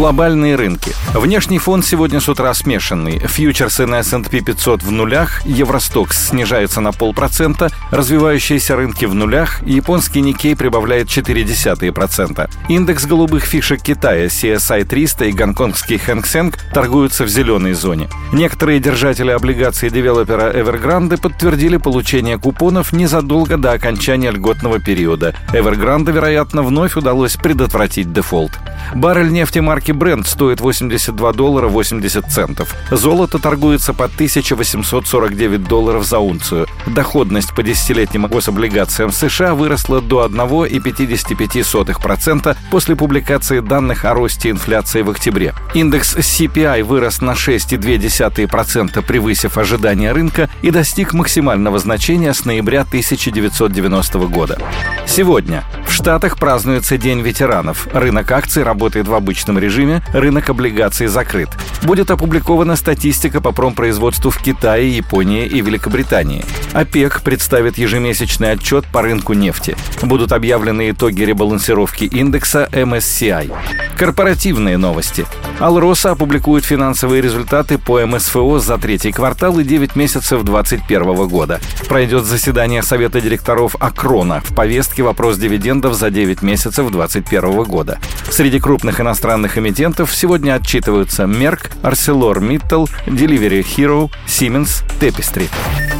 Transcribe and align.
Глобальные 0.00 0.56
рынки. 0.56 0.92
Внешний 1.12 1.58
фон 1.58 1.82
сегодня 1.82 2.20
с 2.22 2.28
утра 2.30 2.54
смешанный. 2.54 3.18
Фьючерсы 3.18 3.84
на 3.84 3.98
S&P 3.98 4.40
500 4.40 4.82
в 4.82 4.90
нулях, 4.90 5.44
Euro 5.44 5.81
Stoxx 5.81 6.28
снижается 6.28 6.80
на 6.80 6.92
полпроцента, 6.92 7.68
развивающиеся 7.90 8.76
рынки 8.76 9.04
в 9.04 9.14
нулях, 9.14 9.62
японский 9.62 10.22
Nikkei 10.22 10.56
прибавляет 10.56 11.08
0,4%. 11.08 12.50
Индекс 12.70 13.04
голубых 13.04 13.44
фишек 13.44 13.82
Китая 13.82 14.28
CSI 14.28 14.84
300 14.84 15.26
и 15.26 15.32
гонконгский 15.32 15.98
Hang 15.98 16.27
Seng 16.27 16.56
торгуются 16.72 17.24
в 17.24 17.28
зеленой 17.28 17.74
зоне. 17.74 18.08
Некоторые 18.32 18.80
держатели 18.80 19.30
облигаций 19.30 19.90
девелопера 19.90 20.50
Evergrande 20.50 21.20
подтвердили 21.20 21.76
получение 21.76 22.38
купонов 22.38 22.94
незадолго 22.94 23.58
до 23.58 23.72
окончания 23.72 24.30
льготного 24.30 24.78
периода. 24.80 25.34
Evergrande, 25.52 26.10
вероятно, 26.10 26.62
вновь 26.62 26.96
удалось 26.96 27.36
предотвратить 27.36 28.14
дефолт. 28.14 28.52
Баррель 28.94 29.30
нефти 29.30 29.58
марки 29.58 29.89
Brent 29.92 30.26
стоит 30.26 30.60
82 30.60 31.32
доллара 31.32 31.68
80 31.68 32.30
центов. 32.30 32.74
Золото 32.90 33.38
торгуется 33.38 33.92
по 33.92 34.06
1849 34.06 35.64
долларов 35.64 36.04
за 36.04 36.18
унцию. 36.18 36.66
Доходность 36.86 37.54
по 37.54 37.62
десятилетним 37.62 38.26
гособлигациям 38.26 39.12
США 39.12 39.54
выросла 39.54 40.00
до 40.00 40.26
1,55% 40.26 42.56
после 42.70 42.96
публикации 42.96 43.60
данных 43.60 44.04
о 44.04 44.14
росте 44.14 44.50
инфляции 44.50 45.02
в 45.02 45.10
октябре. 45.10 45.54
Индекс 45.74 46.16
CPI 46.16 46.82
вырос 46.84 47.20
на 47.20 47.32
6,2%, 47.32 49.02
превысив 49.02 49.58
ожидания 49.58 50.12
рынка 50.12 50.48
и 50.62 50.70
достиг 50.70 51.12
максимального 51.12 51.78
значения 51.78 52.32
с 52.34 52.44
ноября 52.44 52.82
1990 52.82 54.18
года. 54.26 54.58
Сегодня 55.06 55.64
в 55.90 55.92
Штатах 55.92 56.38
празднуется 56.38 56.96
День 56.96 57.20
ветеранов. 57.20 57.88
Рынок 57.92 58.30
акций 58.30 58.62
работает 58.62 59.08
в 59.08 59.14
обычном 59.14 59.58
режиме, 59.58 60.02
рынок 60.12 60.48
облигаций 60.48 61.08
закрыт. 61.08 61.48
Будет 61.82 62.12
опубликована 62.12 62.76
статистика 62.76 63.40
по 63.40 63.50
промпроизводству 63.50 64.30
в 64.30 64.38
Китае, 64.38 64.96
Японии 64.96 65.46
и 65.46 65.60
Великобритании. 65.60 66.44
ОПЕК 66.74 67.22
представит 67.22 67.76
ежемесячный 67.76 68.52
отчет 68.52 68.86
по 68.86 69.02
рынку 69.02 69.32
нефти. 69.32 69.76
Будут 70.02 70.30
объявлены 70.30 70.90
итоги 70.90 71.24
ребалансировки 71.24 72.04
индекса 72.04 72.68
MSCI. 72.70 73.52
Корпоративные 73.96 74.76
новости. 74.78 75.26
Алроса 75.60 76.12
опубликует 76.12 76.64
финансовые 76.64 77.20
результаты 77.20 77.76
по 77.76 78.00
МСФО 78.06 78.60
за 78.60 78.78
третий 78.78 79.12
квартал 79.12 79.58
и 79.58 79.64
9 79.64 79.94
месяцев 79.94 80.42
2021 80.42 81.28
года. 81.28 81.60
Пройдет 81.86 82.24
заседание 82.24 82.82
Совета 82.82 83.20
директоров 83.20 83.76
Акрона. 83.78 84.40
В 84.40 84.54
повестке 84.54 85.02
вопрос 85.02 85.36
дивидендов 85.36 85.94
за 85.94 86.10
9 86.10 86.40
месяцев 86.40 86.90
2021 86.90 87.64
года. 87.64 87.98
Среди 88.30 88.58
крупных 88.58 89.02
иностранных 89.02 89.58
эмитентов 89.58 90.14
сегодня 90.14 90.54
отчитываются 90.54 91.24
Merck, 91.24 91.70
ArcelorMittal, 91.82 92.88
Delivery 93.06 93.62
Hero, 93.62 94.10
Siemens, 94.26 94.82
Tapestry. 94.98 95.48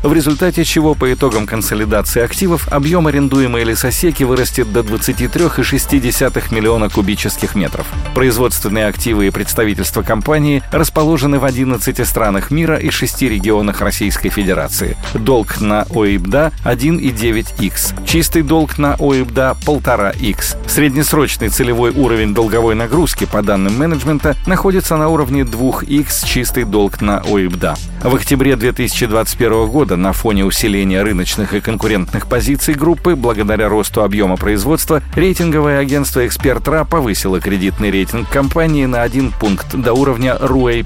в 0.04 0.14
результате 0.14 0.64
чего 0.64 0.96
по 0.96 1.12
итогам 1.14 1.46
консолидации 1.46 2.22
активов 2.22 2.68
объем 2.70 3.08
арендуемой 3.08 3.64
лесосеки 3.64 4.24
вырастет 4.24 4.72
до 4.72 4.82
23,6 4.82 6.54
миллиона 6.54 6.90
кубических 6.90 7.56
метров. 7.56 7.86
Производственные 8.14 8.88
активы 8.88 9.28
и 9.28 9.32
представительства 9.32 10.02
компании 10.02 10.64
расположены 10.72 11.40
в 11.40 11.46
11 11.46 12.08
странах 12.08 12.52
мира 12.52 12.78
и 12.78 12.90
6 12.90 13.22
регионах 13.24 13.82
Российской 13.82 14.30
Федерации. 14.30 14.98
Долг 15.14 15.62
на 15.62 15.84
ОИБДА 15.90 16.52
1,9х. 16.66 18.06
Чистый 18.06 18.42
долг 18.42 18.78
на 18.78 18.96
ОИБДА 18.96 19.58
1,5х. 19.66 20.58
Среднесрочный 20.68 21.50
целевой 21.50 21.92
уровень 21.92 22.34
долговой 22.34 22.76
нагрузки 22.76 23.26
по 23.26 23.42
данным 23.42 23.78
менеджмента 23.78 24.36
находится 24.46 24.98
на 24.98 25.10
уровне 25.10 25.42
2х 25.42 26.26
чистый 26.26 26.64
долг 26.64 27.02
на 27.02 27.20
ОИБДА. 27.20 27.76
В 28.04 28.16
октябре 28.16 28.56
2021 28.56 29.68
года 29.68 29.96
на 29.96 30.12
фоне 30.12 30.44
усиления 30.44 31.04
рыночных 31.04 31.54
и 31.54 31.62
конкурентных 31.62 32.26
позиций 32.26 32.74
группы 32.74 33.16
благодаря 33.16 33.70
росту 33.70 34.02
объема 34.02 34.38
производства 34.38 35.04
рейтинговое 35.16 35.78
агентство 35.78 36.26
«Экспертра» 36.26 36.84
повысило 36.84 37.40
кредитный 37.40 37.92
рейтинг 37.92 38.28
компании 38.28 38.88
на 38.88 39.04
один 39.04 39.32
пункт 39.32 39.76
до 39.76 39.94
уровня 39.94 40.36
RUA+, 40.42 40.84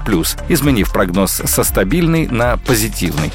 изменив 0.50 0.92
прогноз 0.92 1.40
со 1.46 1.64
стабильный 1.64 2.26
на 2.26 2.58
позитивный. 2.58 3.32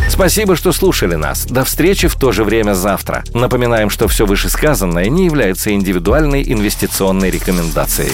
Спасибо, 0.09 0.55
что 0.55 0.73
слушали 0.73 1.17
нас. 1.17 1.45
До 1.45 1.65
встречи 1.65 2.09
в 2.09 2.15
то 2.15 2.31
же 2.31 2.45
время 2.45 2.75
завтра. 2.75 3.25
Напоминаем, 3.33 3.91
что 3.91 4.07
все 4.07 4.27
вышесказанное 4.27 5.09
не 5.09 5.25
является 5.25 5.73
индивидуальной 5.73 6.43
инвестиционной 6.55 7.31
рекомендацией. 7.31 8.13